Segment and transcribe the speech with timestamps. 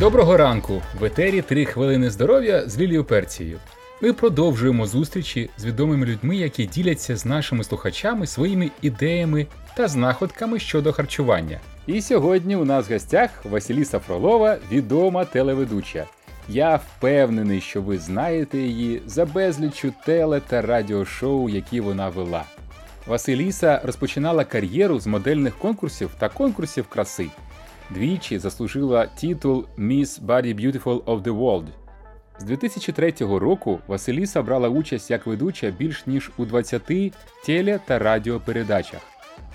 [0.00, 0.82] Доброго ранку!
[1.00, 3.58] В етері три хвилини здоров'я з Лілією Перцією.
[4.02, 9.46] Ми продовжуємо зустрічі з відомими людьми, які діляться з нашими слухачами своїми ідеями
[9.76, 11.60] та знаходками щодо харчування.
[11.86, 16.04] І сьогодні у нас в гостях Василіса Фролова, відома телеведуча.
[16.48, 22.44] Я впевнений, що ви знаєте її за безліччю теле та радіошоу, які вона вела.
[23.06, 27.26] Василіса розпочинала кар'єру з модельних конкурсів та конкурсів краси.
[27.94, 31.64] Двічі заслужила титул Miss Body Beautiful of the World.
[32.38, 37.12] З 2003 року Василіса брала участь як ведуча більш ніж у 20
[37.46, 39.00] теле- та радіопередачах.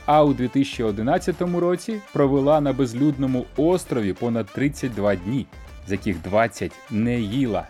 [0.06, 5.46] А у 2011 році провела на безлюдному острові понад 32 дні,
[5.88, 7.68] з яких 20 не їла.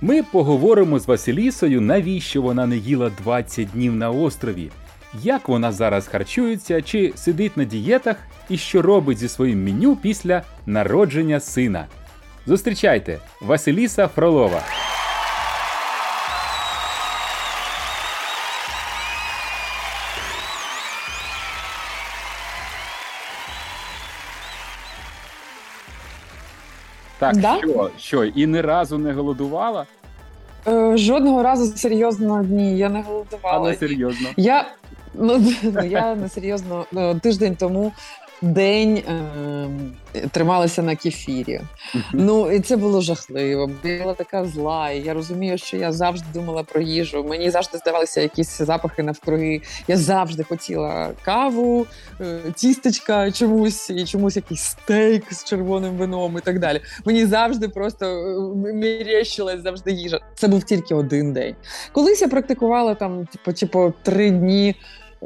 [0.00, 4.70] Ми поговоримо з Василісою, навіщо вона не їла 20 днів на острові,
[5.22, 8.16] як вона зараз харчується, чи сидить на дієтах
[8.48, 11.86] і що робить зі своїм меню після народження сина.
[12.46, 14.60] Зустрічайте Василіса Фролова.
[27.18, 27.56] Так, Да?
[27.58, 29.86] що, що, і ні разу не голодувала?
[30.66, 33.70] Е, Жодного разу серйозно ні, я не голодувала.
[33.70, 34.28] не серйозно.
[34.36, 34.64] Я
[35.14, 37.92] ну, ну я не серйозно е, тиждень тому
[38.42, 39.68] день е,
[40.30, 41.60] трималася на кефірі.
[42.12, 43.70] Ну і це було жахливо.
[43.82, 44.90] була така зла.
[44.90, 47.24] І я розумію, що я завжди думала про їжу.
[47.24, 49.60] Мені завжди здавалися якісь запахи навкруги.
[49.88, 51.86] Я завжди хотіла каву,
[52.20, 56.80] е, тістечка чомусь і чомусь якийсь стейк з червоним вином і так далі.
[57.04, 60.20] Мені завжди просто е, мерещилась завжди їжа.
[60.34, 61.54] Це був тільки один день.
[61.92, 64.74] Колись я практикувала там, типу, типу, три дні.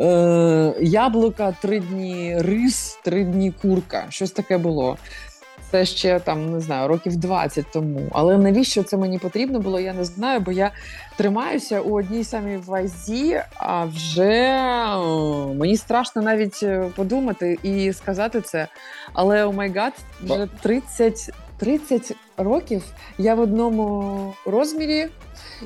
[0.00, 4.06] Е, яблука, три дні рис, три дні курка.
[4.08, 4.96] Щось таке було.
[5.70, 8.00] Це ще там не знаю, років 20 тому.
[8.12, 10.70] Але навіщо це мені потрібно було, я не знаю, бо я
[11.16, 14.60] тримаюся у одній самій вазі, а вже
[14.96, 18.68] о, мені страшно навіть е, подумати і сказати це.
[19.12, 19.92] Але oh my God,
[20.22, 22.84] вже 30, 30 років
[23.18, 25.08] я в одному розмірі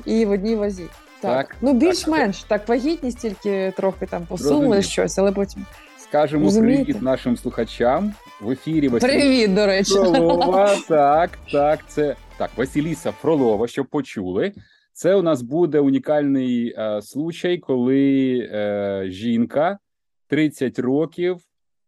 [0.05, 0.83] і в одній вазі.
[1.23, 5.65] Так, Так, ну більш-менш так, вагітність тільки трохи там посунули щось, але потім
[5.97, 6.83] Скажемо Розумієте?
[6.83, 9.93] привіт нашим слухачам в ефірі Василіса привіт, до речі.
[9.93, 10.75] Фролова.
[10.87, 14.51] Так, так, це так, Василіса Фролова, щоб почули.
[14.93, 19.79] Це у нас буде унікальний е, случай, коли е, жінка
[20.27, 21.37] 30 років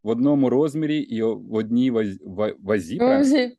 [0.03, 2.97] в одному розмірі і в одній ваз, ва- вазі.
[2.97, 3.51] Да, Вазі.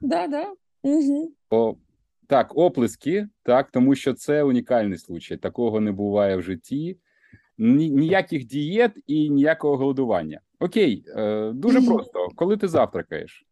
[0.00, 0.46] да, да.
[0.82, 1.32] Угу.
[1.50, 1.74] О,
[2.26, 5.36] так, оплески, так, тому що це унікальний случай.
[5.36, 6.98] Такого не буває в житті.
[7.58, 10.40] Ніяких дієт і ніякого голодування.
[10.60, 12.28] Окей, е, дуже просто.
[12.36, 13.46] Коли ти завтракаєш?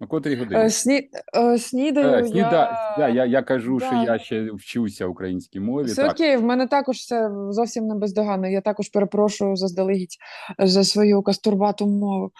[0.00, 0.60] О котрій годині?
[0.60, 1.10] Е, сні...
[1.36, 2.50] е, снідаю, сніда...
[2.50, 2.94] я...
[2.98, 3.86] да, я, я кажу, Да.
[3.86, 5.86] що я ще вчуся українській мові.
[5.86, 6.12] Все так.
[6.12, 8.48] окей, в мене також все зовсім не бездоганно.
[8.48, 10.16] Я також перепрошую заздалегідь
[10.58, 12.30] за свою кастурбату мову.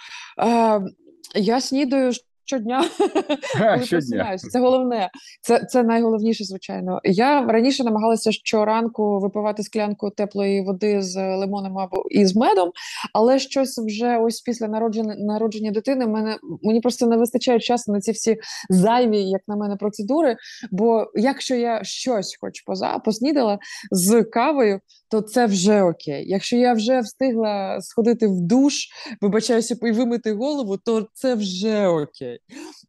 [1.35, 2.13] Я снідаю
[2.47, 2.85] щодня.
[3.85, 4.37] Щодня.
[4.39, 5.11] Це головне.
[5.41, 7.01] Це, це найголовніше, звичайно.
[7.05, 12.71] Я раніше намагалася щоранку випивати склянку теплої води з лимоном або і з медом,
[13.13, 18.01] але щось вже ось після народження, народження дитини мене мені просто не вистачає часу на
[18.01, 18.37] ці всі
[18.71, 20.37] зайві, як на мене, процедури.
[20.71, 23.59] Бо якщо я щось хоч поза поснідала
[23.91, 24.81] з кавою,
[25.11, 26.25] то це вже окей.
[26.29, 28.75] Якщо я вже встигла сходити в душ,
[29.21, 32.34] вибачаюся, і вимити голову, то це вже окей.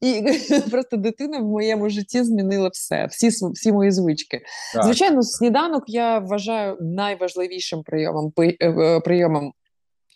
[0.02, 0.24] І
[0.72, 4.42] просто дитина в моєму житті змінила все, всі всі мої звички.
[4.74, 4.84] Так.
[4.84, 9.54] Звичайно, сніданок я вважаю найважливішим прийомом е, е, прийомом.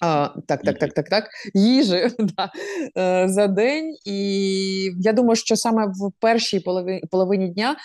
[0.01, 1.29] А, так, так, так, так, так.
[1.53, 2.51] Їжі да,
[2.97, 3.95] е, за день.
[4.05, 7.75] І я думаю, що саме в першій половині, половині дня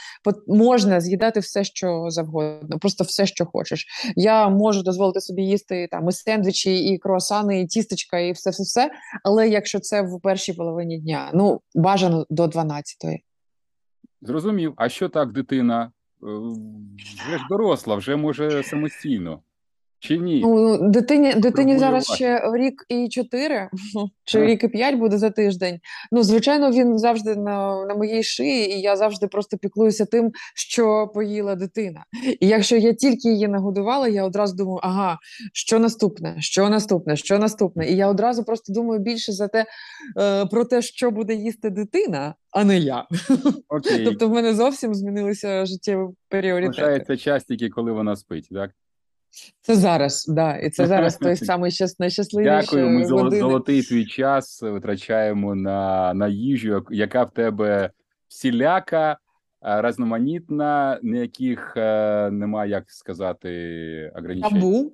[0.47, 3.87] можна з'їдати все, що завгодно, просто все, що хочеш.
[4.17, 8.63] Я можу дозволити собі їсти там і сендвічі, і круасани, і тістечка, і все, все,
[8.63, 8.91] все.
[9.25, 13.19] Але якщо це в першій половині дня, ну бажано до 12-ї.
[14.23, 14.73] Зрозумів.
[14.77, 15.93] А що так дитина?
[16.23, 16.27] е,
[17.27, 19.43] Вже ж доросла, вже може самостійно.
[20.05, 20.41] Чи ні?
[20.41, 23.69] Ну, дитині, дитині зараз ще рік і чотири,
[24.25, 25.81] чи рік і п'ять буде за тиждень.
[26.13, 31.11] Ну, звичайно, він завжди на, на моїй шиї, і я завжди просто піклуюся тим, що
[31.15, 32.05] поїла дитина.
[32.41, 35.19] І якщо я тільки її нагодувала, я одразу думаю, ага,
[35.53, 37.91] що наступне, що наступне, що наступне.
[37.91, 39.67] І я одразу просто думаю більше за те,
[40.21, 43.07] е, про те, що буде їсти дитина, а не я.
[43.69, 44.05] Окей.
[44.05, 46.83] Тобто в мене зовсім змінилися життєві пріоритети.
[46.83, 48.71] Лишається час тільки, коли вона спить, так?
[49.61, 50.57] Це зараз, да.
[50.57, 53.41] І це зараз той самий щас, найщасливіший Дякую, ми години.
[53.41, 57.91] золотий твій час витрачаємо на на їжу, яка в тебе
[58.29, 59.19] всіляка,
[59.63, 61.73] різноманітна, ніяких
[62.31, 64.51] немає, як сказати, ограничень.
[64.51, 64.93] Табу.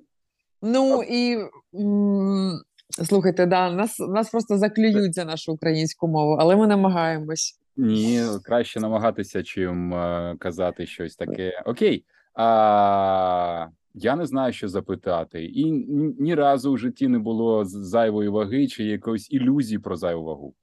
[0.61, 1.37] Ну і
[1.75, 2.61] м-
[3.03, 7.57] слухайте, да, нас нас просто заклюють за нашу українську мову, але ми намагаємось.
[7.77, 11.61] Ні, краще намагатися, чим е, казати щось таке.
[11.65, 12.05] Окей.
[12.33, 15.71] А, Я не знаю, що запитати, і
[16.19, 20.53] ні, разу в житті не було зайвої ваги чи якоїсь ілюзії про зайву вагу.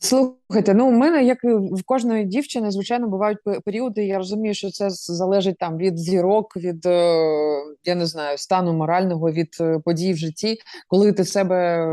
[0.00, 4.06] Слухайте, ну у мене, як і в кожної дівчини, звичайно, бувають періоди.
[4.06, 7.14] Я розумію, що це залежить там від зірок, від е,
[7.84, 10.56] я не знаю, стану морального, від е, подій в житті,
[10.88, 11.88] коли ти себе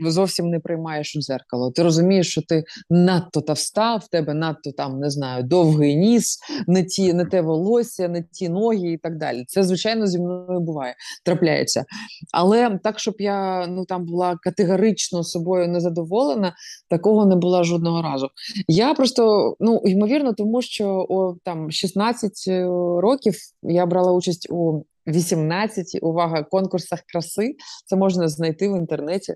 [0.00, 1.70] зовсім не приймаєш у дзеркало.
[1.70, 6.84] Ти розумієш, що ти надто тавста, в тебе надто там не знаю, довгий ніс, не
[6.84, 9.44] ті, не те волосся, не ті ноги і так далі.
[9.48, 10.94] Це звичайно зі мною буває,
[11.24, 11.84] трапляється.
[12.32, 16.54] Але так, щоб я ну там була категорично собою незадоволена,
[16.88, 18.28] такого не не була жодного разу.
[18.68, 22.64] Я просто ну ймовірно, тому що о там 16 е,
[23.00, 27.56] років я брала участь у 18, увага, конкурсах краси.
[27.86, 29.34] Це можна знайти в інтернеті.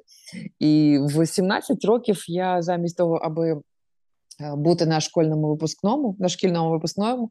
[0.59, 3.61] І в 17 років я замість того, аби е,
[4.57, 7.31] бути на школьному випускному, на шкільному випускному,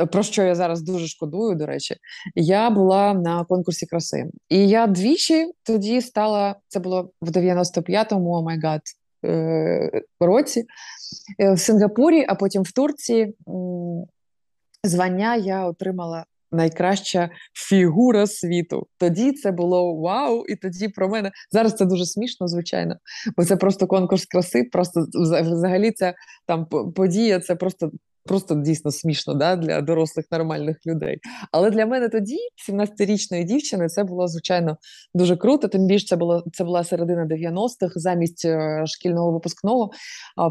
[0.00, 1.96] е, про що я зараз дуже шкодую, до речі,
[2.34, 4.30] я була на конкурсі краси.
[4.48, 8.80] І я двічі тоді стала, це було в 95-му, oh my God,
[10.20, 10.64] році
[11.40, 13.34] е, в Сингапурі, а потім в Турції
[14.84, 16.24] звання я отримала.
[16.52, 18.86] Найкраща фігура світу.
[18.98, 22.96] Тоді це було вау, і тоді про мене зараз це дуже смішно, звичайно,
[23.36, 24.64] бо це просто конкурс краси.
[24.72, 26.14] Просто взагалі це
[26.46, 27.90] там подія, це просто
[28.24, 31.18] просто дійсно смішно да, для дорослих нормальних людей.
[31.52, 32.36] Але для мене тоді,
[32.70, 34.76] 17-річної дівчини, це було звичайно
[35.14, 35.68] дуже круто.
[35.68, 39.90] Тим більше це було це була середина 90-х, замість е, шкільного випускного.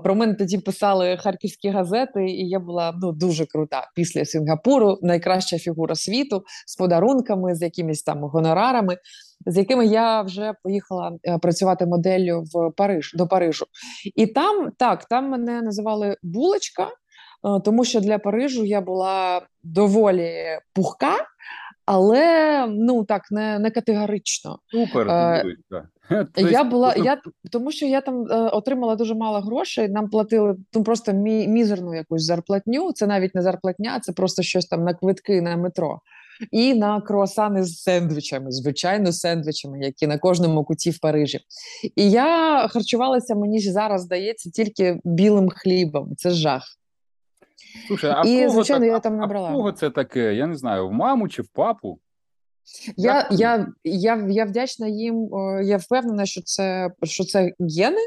[0.04, 5.58] Про мене тоді писали харківські газети, і я була ну дуже крута після Сінгапуру, найкраща
[5.58, 8.98] фігура світу з подарунками, з якимись там гонорарами.
[9.46, 13.66] З якими я вже поїхала е, працювати моделлю в Париж до Парижу,
[14.16, 16.88] і там так там мене називали булочка,
[17.66, 20.32] тому що для Парижу я була доволі
[20.74, 21.16] пухка,
[21.86, 24.60] але ну так не не категорично.
[24.72, 25.44] Супер, е,
[26.36, 27.22] я була я
[27.52, 29.90] тому, що я там е, отримала дуже мало грошей.
[29.90, 32.92] Нам платили ну, просто мі, мізерну якусь зарплатню.
[32.92, 36.00] Це навіть не зарплатня, це просто щось там на квитки на метро.
[36.52, 41.40] І на круасани з сендвічами, звичайно, сендвічами, які на кожному куті в Парижі.
[41.96, 46.16] І я харчувалася, мені зараз здається, тільки білим хлібом.
[46.18, 46.79] Це жах.
[47.88, 49.50] Слушай, а і, кого звичайно, так, я там набрала.
[49.50, 50.36] А кого це таке?
[50.36, 52.00] Я не знаю, в маму чи в папу?
[52.98, 55.30] Я я, я, я вдячна їм.
[55.64, 58.02] Я впевнена, що це що це гени,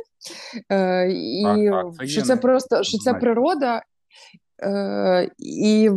[0.70, 2.26] е, і так, так, що гени.
[2.26, 3.82] це просто що це природа.
[4.62, 5.90] Е, І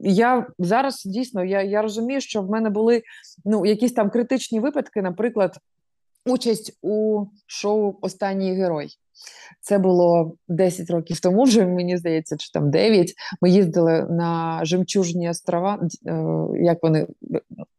[0.00, 3.02] я зараз дійсно я я розумію, що в мене були
[3.44, 5.58] ну якісь там критичні випадки, наприклад,
[6.26, 8.88] участь у шоу Останній герой.
[9.60, 13.14] Це було 10 років тому, вже мені здається, чи там 9.
[13.40, 16.24] Ми їздили на жемчужні острова, е,
[16.62, 17.06] як вони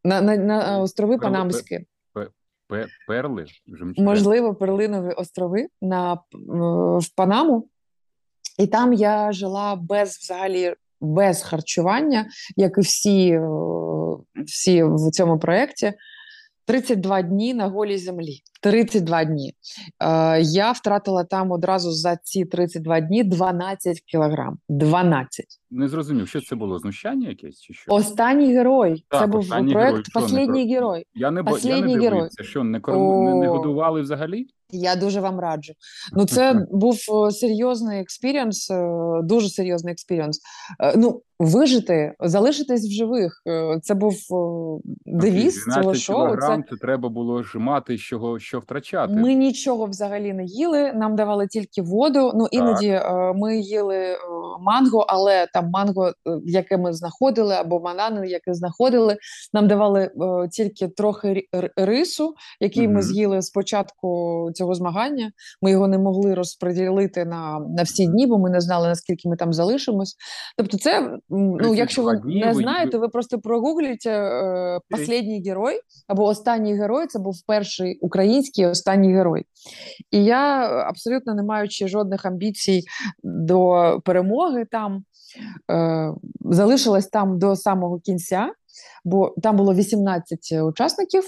[0.04, 1.80] на на, на острови Панамські.
[2.68, 3.46] Перли?
[3.98, 6.14] Можливо, перлинові острови на,
[7.00, 7.68] в Панаму.
[8.58, 12.26] І там я жила без взагалі без харчування,
[12.56, 13.50] як і всі, е,
[14.46, 15.94] всі в цьому проєкті.
[16.66, 18.42] 32 дні на голій землі.
[18.72, 19.54] 32 дні.
[20.00, 24.58] Е, Я втратила там одразу за ці 32 дні 12 кілограм.
[24.70, 25.46] 12.
[25.72, 27.94] Не зрозумів, що це було знущання якесь чи що?
[27.94, 29.06] Останній герой.
[29.10, 31.06] Так, це був проект «Последний герой.
[31.14, 33.26] Я не, я не дивився, що не, корм...
[33.26, 34.48] не, не годували взагалі?
[34.72, 35.74] Я дуже вам раджу.
[36.14, 38.90] Ну, це був е, серйозний experience, е,
[39.24, 40.40] дуже серйозний experience.
[40.80, 43.42] Е, ну, вижити, залишитись в живих.
[43.82, 44.14] Це був
[45.06, 46.36] девіз цього шоу.
[46.38, 46.64] Це...
[46.70, 49.14] це треба було ж мати що, що втрачати.
[49.14, 50.94] Ми нічого взагалі не їли.
[50.94, 52.32] Нам давали тільки воду.
[52.36, 53.36] Ну іноді так.
[53.36, 54.18] ми їли
[54.60, 56.12] манго, але там манго,
[56.46, 59.18] яке ми знаходили, або банани, яке знаходили.
[59.54, 60.12] Нам давали
[60.52, 61.44] тільки трохи
[61.78, 62.96] рису, який угу.
[62.96, 65.32] ми з'їли спочатку цього змагання.
[65.62, 69.36] Ми його не могли розподілити на на всі дні, бо ми не знали наскільки ми
[69.36, 70.16] там залишимось.
[70.58, 76.76] Тобто, це ну якщо ви не знаєте, ви просто прогугліть е, «Последній герой або останній
[76.76, 77.08] герой.
[77.08, 79.46] Це був перший український останній герой.
[80.12, 82.84] І я абсолютно не маючи жодних амбіцій
[83.24, 85.04] до перемоги там.
[85.72, 86.14] Е,
[86.46, 88.52] залишилась там до самого кінця.
[89.06, 91.24] бо там було 18 учасників,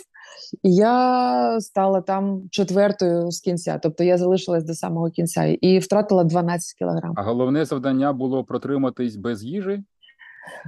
[0.64, 3.80] і я стала там четвертою з кінця.
[3.84, 7.14] Тобто я залишилась до самого кінця і втратила 12 кілограм.
[7.16, 9.84] А головне завдання було протриматись без їжі.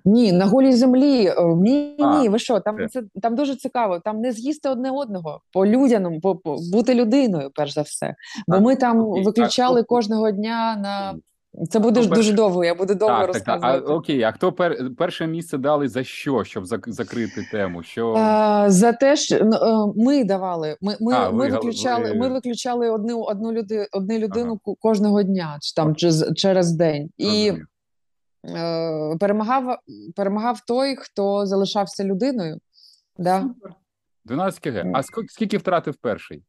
[0.05, 1.25] Ні, на голій землі.
[1.25, 2.59] Е, ні, ні, ви що?
[2.59, 3.99] Там це там дуже цікаво.
[3.99, 8.15] Там не з'їсти одне одного по людяному, по, по бути людиною, перш за все.
[8.47, 9.11] Бо ми там.
[9.23, 11.13] Виключали кожного дня на
[11.69, 12.63] це буде ж дуже довго.
[12.63, 13.59] Я буду довго Так, так, так.
[13.63, 17.83] А, окей, а хто пер, перше місце дали за що, щоб закрити тему?
[17.83, 20.77] Що А, за те, що ну, е, ми давали.
[20.81, 22.13] Ми, ми, А, ми ви виключали.
[22.13, 24.75] Ми виключали одну одну люди, одну людину Ага.
[24.81, 27.09] кожного дня, чи там через, через день.
[27.17, 27.65] І Розумію.
[28.45, 29.77] Е, перемагав
[30.15, 32.59] перемагав той, хто залишався людиною.
[33.17, 33.41] Да.
[33.41, 33.73] Супер.
[34.25, 34.77] 12 кг.
[34.93, 36.43] А ск- скільки втратив перший?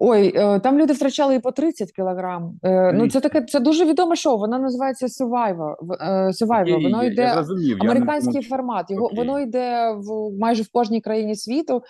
[0.00, 2.58] Ой, е, там люди втрачали і по 30 кілограм.
[2.62, 4.38] Е, Ну, це таке, це дуже відоме шоу.
[4.38, 5.74] Воно називається Survivor.
[6.00, 6.72] Е, Survivor.
[6.74, 7.78] Окей, Воно йде я зрозумів.
[7.80, 8.90] я не американський формат.
[8.90, 9.18] Його Окей.
[9.18, 11.82] воно йде в майже в кожній країні світу.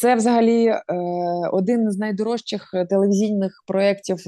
[0.00, 0.82] Це взагалі е,
[1.52, 4.18] один з найдорожчих телевізійних проєктів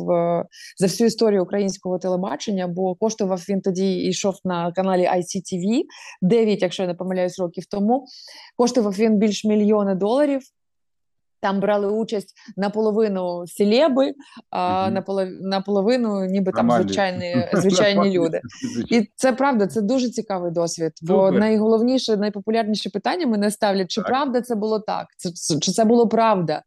[0.79, 2.69] за всю історію українського телебачення.
[2.69, 5.83] Бо коштував він тоді йшов на каналі ICTV
[6.23, 8.07] 9, якщо я не помиляюсь, років тому.
[8.57, 10.41] Коштував він більш мільйона доларів.
[11.43, 14.13] Там брали участь наполовину селеби,
[14.51, 14.95] а Мгм.
[14.99, 16.83] наполов- наполовину, ніби там Нормальні.
[16.89, 18.41] звичайні, звичайні люди.
[18.91, 20.93] І це правда, це дуже цікавий досвід.
[21.03, 21.39] Бо Добре.
[21.41, 24.09] найголовніше, найпопулярніше питання мене ставлять: чи Так.
[24.09, 25.07] правда це було так?
[25.17, 26.63] Це- чи це було правда?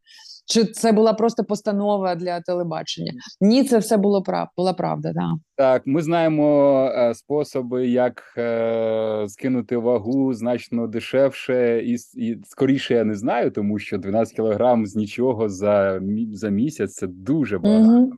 [0.47, 3.11] Чи це була просто постанова для телебачення?
[3.41, 5.11] Ні, це все було прав, була правда.
[5.13, 5.31] Да.
[5.55, 13.03] Так, ми знаємо е, способи, як е, скинути вагу значно дешевше і, і скоріше я
[13.03, 16.01] не знаю, тому що 12 кілограм з нічого за,
[16.33, 18.09] за місяць це дуже багато.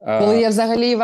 [0.00, 0.96] А, Коли я взагалі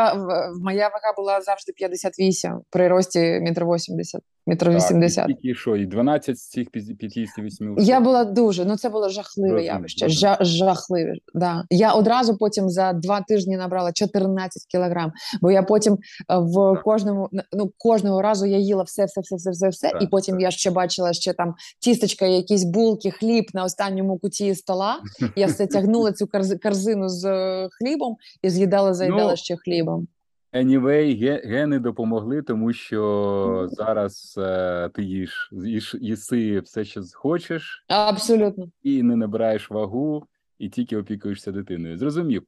[0.61, 5.29] моя вага була завжди 58 при рості метр 80, метр так, 80.
[5.29, 9.63] І, і що, і 12 з цих 58 Я була дуже, ну це було жахливе
[9.63, 10.09] явище.
[10.09, 11.13] Жа, жахливе.
[11.33, 11.63] Да.
[11.69, 15.97] Я одразу потім за два тижні набрала 14 кілограм, бо я потім е,
[16.37, 16.83] в Так.
[16.83, 19.89] кожному ну кожного разу я їла все, все, все, все, все, все.
[19.89, 20.41] Так, і потім так.
[20.41, 24.99] я ще бачила ще там тістечка, якісь булки, хліб на останньому куті стола.
[25.35, 30.07] Я все тягнула цю корзи- корзину з е, хлібом і з'їдала, заїдала Ну, ще хлібом.
[30.53, 37.85] Anyway, ге- гени допомогли, тому що зараз е, ти їш, їш, їси все, що хочеш,
[37.87, 38.71] Абсолютно.
[38.83, 40.27] і не набираєш вагу,
[40.59, 41.97] і тільки опікуєшся дитиною.
[41.97, 42.43] Зрозумів.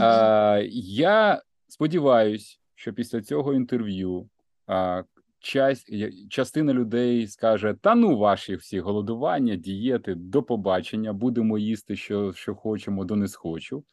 [0.00, 4.28] А, я сподіваюся, що після цього інтерв'ю
[4.66, 5.02] а,
[5.38, 5.90] часть,
[6.30, 12.54] частина людей скаже: та ну ваші всі голодування, дієти, до побачення, будемо їсти, що, що
[12.54, 13.84] хочемо, до не схочу.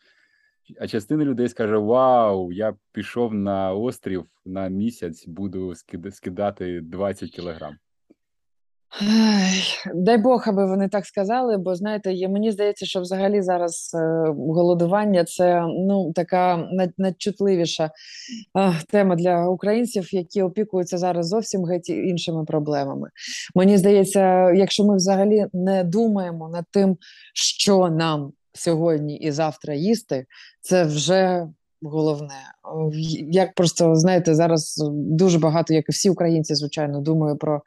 [0.80, 5.74] А частина людей скаже: Вау, я пішов на острів на місяць, буду
[6.12, 7.76] скидати 20 кілограм.
[9.96, 15.24] Дай Бог, аби вони так сказали, бо знаєте, мені здається, що взагалі зараз е, голодування
[15.24, 22.46] це ну така над- надчутливіша е, тема для українців, які опікуються зараз зовсім геть іншими
[22.46, 23.10] проблемами.
[23.56, 26.98] Мені здається, якщо ми взагалі не думаємо над тим,
[27.34, 30.26] що нам сьогодні і завтра їсти,
[30.62, 31.48] це вже
[31.82, 32.36] головне.
[33.32, 37.62] Як просто знаєте, зараз дуже багато, як і всі українці, звичайно, думаю про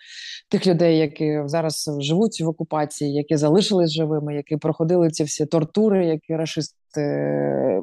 [0.49, 6.07] тих людей, які зараз живуть в окупації, які залишились живими, які проходили ці всі тортури,
[6.07, 7.83] які рашисти е,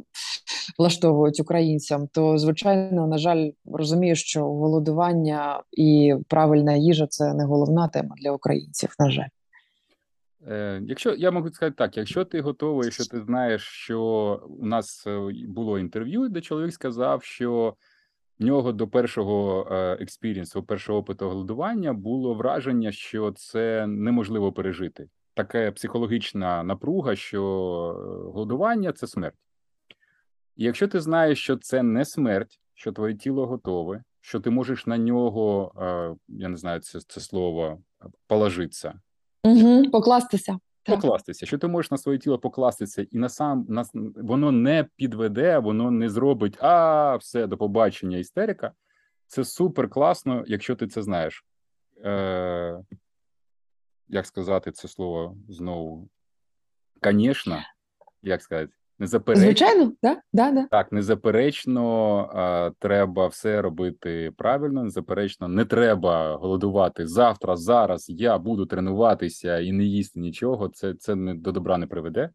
[0.79, 7.88] влаштовують українцям, то звичайно, на жаль, розумію, що голодування і правильна їжа це не головна
[7.88, 8.96] тема для українців.
[9.00, 9.29] На жаль,
[10.81, 14.01] якщо я можу сказати так, якщо ти готовий, якщо ти знаєш, що
[14.60, 17.75] у нас е, було інтерв'ю, де чоловік сказав, що
[18.39, 19.67] в нього до першого
[20.00, 25.10] експірієнсу, першого опиту голодування було враження, що це неможливо пережити.
[25.33, 29.36] Така психологічна напруга, що е, голодування це смерть.
[30.55, 34.88] І якщо ти знаєш, що це не смерть, що твоє тіло готове, що ти можеш
[34.88, 37.79] на нього, е, я не знаю це, це слово,
[38.27, 39.00] положитися,
[39.43, 40.60] угу, покластися.
[40.83, 41.01] Так.
[41.01, 45.57] покластися, що ти можеш на своє тіло покластися, і на сам на, воно не підведе,
[45.60, 48.71] воно не зробить а все до побачення, істерика.
[49.27, 51.45] Це супер класно, якщо ти це знаєш.
[52.05, 52.79] Е,
[54.07, 56.10] Як сказати це слово знову?
[57.03, 57.60] Звісно,
[58.21, 59.46] як сказати, незаперечно.
[59.46, 60.22] Звичайно, да?
[60.34, 60.67] Да, да.
[60.72, 64.84] Так, незаперечно треба все робити правильно.
[64.84, 67.55] Незаперечно, не треба голодувати завтра.
[67.55, 70.70] Зараз я буду тренуватися і не їсти нічого.
[70.70, 72.29] Це це не до добра не приведе.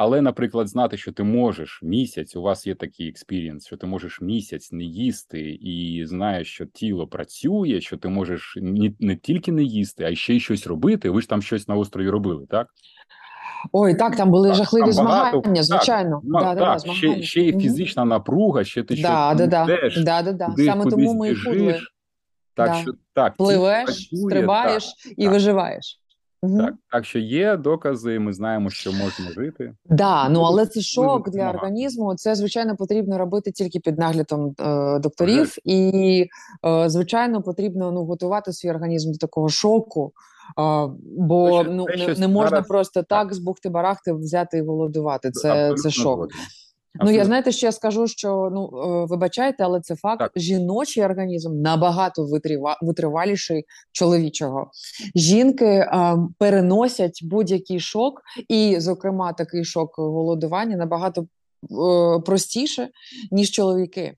[0.00, 4.20] Але, наприклад, знати, що ти можеш місяць, у вас є такий experience, що ти можеш
[4.20, 9.62] місяць не їсти, і знаєш, що тіло працює, що ти можеш не, не тільки не
[9.62, 11.10] їсти, а й ще й щось робити.
[11.10, 12.68] Ви ж там щось на острові робили, так?
[13.72, 16.20] Ой, так, там були Так, жахливі там змагання, звичайно.
[16.24, 17.22] Ну, да, да, так, да, ще, змагання.
[17.22, 17.60] ще Мгм.
[17.60, 19.08] фізична напруга, ще ти Да, щось
[19.48, 19.66] да, да.
[20.04, 20.46] Да, да, да.
[20.46, 21.78] куди- Саме тому ми і худли.
[22.56, 22.74] Так, Да.
[22.74, 25.32] що так, Пливеш, працює, стрибаєш і так.
[25.32, 26.00] виживаєш.
[26.42, 26.58] Мгм.
[26.58, 29.74] Так, так що є докази, ми знаємо, що можна жити.
[29.84, 32.14] Да, ну але це шок для організму.
[32.14, 36.26] Це звичайно потрібно робити тільки під наглядом е, докторів, і
[36.66, 40.12] е, звичайно потрібно ну готувати свій організм до такого шоку.
[40.58, 44.62] Е, бо що- ну не, не можна зараз- просто так з бухти барахти взяти і
[44.62, 45.30] голодувати.
[45.30, 46.04] Це, Абсолютно це шок.
[46.16, 46.36] згоден.
[47.04, 50.18] Ну, я знаєте, що я скажу, що ну е, вибачайте, але це факт.
[50.18, 50.32] Так.
[50.36, 54.70] Жіночий організм набагато витрива- витриваліший чоловічого.
[55.14, 61.26] Жінки е, переносять будь-який шок, і, зокрема, такий шок голодування набагато е,
[62.20, 62.88] простіше,
[63.30, 64.14] ніж чоловіки.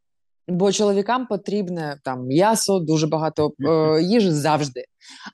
[0.50, 4.85] Бо чоловікам потрібне там м'ясо, дуже багато е, їжі завжди.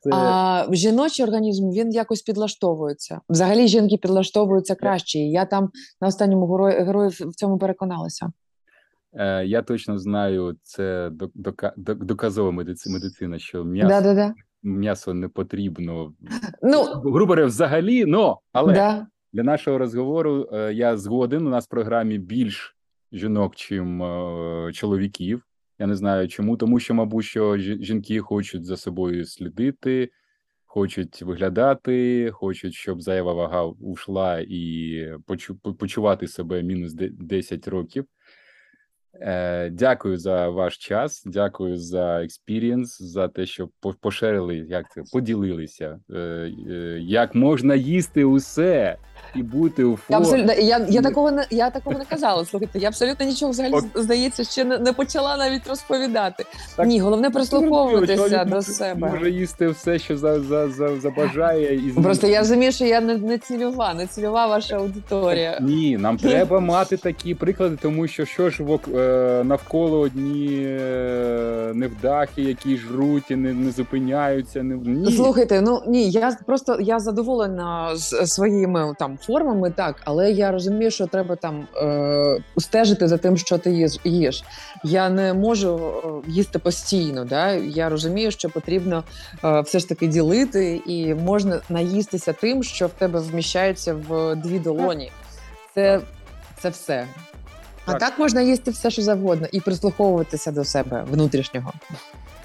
[0.03, 3.21] Це- А жіночий організм він якось підлаштовується.
[3.29, 5.19] Взагалі жінки підлаштовуються краще.
[5.19, 5.71] І я там
[6.01, 8.31] на останньому герої герої в цьому переконалася.
[9.13, 11.73] Е, я точно знаю, це док- дока-
[12.05, 14.35] доказова медицина, що м'ясо, Да, да, да.
[14.63, 16.13] м'ясо не потрібно.
[16.63, 19.07] Ну Грубо говоря, взагалі, но, але да.
[19.33, 21.47] для нашого розговору е, я згоден.
[21.47, 22.76] У нас в програмі більш
[23.13, 25.43] жінок, чим е, чоловіків.
[25.79, 30.11] Я не знаю чому, тому що, мабуть, що жінки хочуть за собою слідити,
[30.65, 35.03] хочуть виглядати, хочуть, щоб зайва вага ушла і
[35.79, 38.05] почувати себе мінус де- 10 років.
[39.21, 45.03] Е, дякую за ваш час, дякую за experience, за те, що по- поширили, як це
[45.13, 46.51] поділилися, е,
[47.01, 48.97] як можна їсти усе
[49.35, 50.23] і бути у Я формі.
[50.23, 52.45] абсолютно я, я такого не я такого не казала.
[52.45, 56.45] Слухайте, я абсолютно нічого взагалі здається, ще не, не почала навіть розповідати.
[56.77, 59.09] Так, Ні, головне прислуховуватися до себе.
[59.11, 61.75] Може їсти все, що за, за, за, забажає.
[61.75, 65.59] І Просто я розумію, що я не, не цільова, не цільова ваша аудиторія.
[65.63, 71.73] Ні, нам треба мати такі приклади, тому що що ж вок, е, навколо одні е,
[71.75, 74.63] невдахи, які жруть і не, не зупиняються.
[74.63, 75.13] Не, ні.
[75.13, 80.91] Слухайте, ну ні, я просто я задоволена з своїми там формами, так, але я розумію,
[80.91, 83.93] що треба там е, стежити за тим, що ти їш.
[84.05, 84.45] їш.
[84.85, 87.25] Я не можу е, їсти постійно.
[87.25, 87.53] Да?
[87.53, 89.05] Я розумію, що потрібно
[89.45, 94.59] е, все ж таки ділити, і можна наїстися тим, що в тебе вміщається в дві
[94.59, 95.13] долоні.
[95.75, 96.01] Це,
[96.59, 97.07] це все.
[97.87, 98.01] А Так.
[98.01, 101.73] так можна їсти все, що завгодно, і прислуховуватися до себе внутрішнього.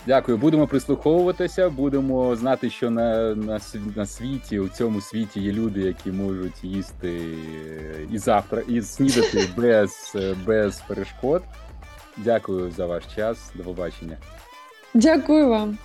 [0.07, 3.59] Дякую, будемо прислуховуватися, будемо знати, що на, на,
[3.95, 7.37] на світі, у цьому світі є люди, які можуть їсти
[8.11, 11.43] і завтра, і снідати без, без перешкод.
[12.17, 13.51] Дякую за ваш час.
[13.55, 14.17] До побачення.
[14.93, 15.77] Дякую вам.